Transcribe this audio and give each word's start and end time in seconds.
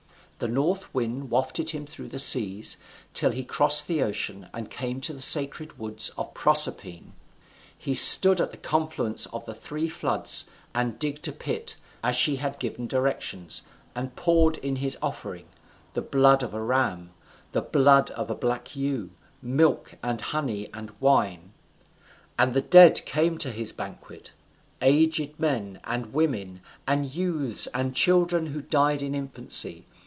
The 0.39 0.47
north 0.47 0.91
wind 0.91 1.29
wafted 1.29 1.69
him 1.69 1.85
through 1.85 2.07
the 2.07 2.17
seas, 2.17 2.77
till 3.13 3.29
he 3.29 3.43
crossed 3.45 3.85
the 3.85 4.01
ocean, 4.01 4.49
and 4.55 4.71
came 4.71 4.99
to 5.01 5.13
the 5.13 5.21
sacred 5.21 5.77
woods 5.77 6.09
of 6.17 6.33
Proserpine. 6.33 7.13
He 7.77 7.93
stood 7.93 8.41
at 8.41 8.49
the 8.49 8.57
confluence 8.57 9.27
of 9.27 9.45
the 9.45 9.53
three 9.53 9.87
floods, 9.87 10.49
and 10.73 10.97
digged 10.97 11.27
a 11.27 11.31
pit, 11.31 11.75
as 12.01 12.15
she 12.15 12.37
had 12.37 12.57
given 12.57 12.87
directions, 12.87 13.61
and 13.93 14.15
poured 14.15 14.57
in 14.57 14.77
his 14.77 14.97
offering 14.99 15.45
the 15.93 16.01
blood 16.01 16.41
of 16.41 16.55
a 16.55 16.63
ram, 16.63 17.11
and 17.11 17.11
the 17.51 17.61
blood 17.61 18.09
of 18.09 18.31
a 18.31 18.33
black 18.35 18.75
ewe, 18.75 19.11
milk, 19.43 19.93
and 20.01 20.21
honey, 20.21 20.69
and 20.73 20.89
wine; 20.99 21.53
and 22.39 22.55
the 22.55 22.61
dead 22.61 23.05
came 23.05 23.37
to 23.37 23.51
his 23.51 23.71
banquet; 23.71 24.31
aged 24.81 25.39
men, 25.39 25.79
and 25.83 26.13
women, 26.13 26.61
and 26.87 27.13
youths, 27.13 27.67
and 27.75 27.95
children 27.95 28.47
who 28.47 28.61
died 28.63 29.03
in 29.03 29.13
infancy. 29.13 29.85